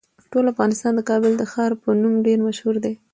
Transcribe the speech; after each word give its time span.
ټول 0.31 0.45
افغانستان 0.53 0.93
د 0.95 1.01
کابل 1.09 1.31
د 1.37 1.43
ښار 1.51 1.71
په 1.81 1.89
نوم 2.01 2.13
ډیر 2.27 2.39
مشهور 2.47 2.75
دی. 2.85 2.93